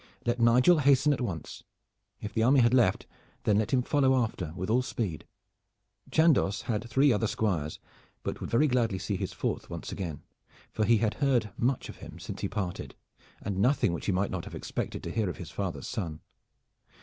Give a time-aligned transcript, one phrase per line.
[0.25, 1.61] Let Nigel hasten at once.
[2.21, 3.05] If the army had left,
[3.43, 5.27] then let him follow after with all speed.
[6.09, 7.77] Chandos had three other squires,
[8.23, 10.23] but would very gladly see his fourth once again,
[10.71, 12.95] for he had heard much of him since he parted,
[13.43, 16.21] and nothing which he might not have expected to hear of his father's son.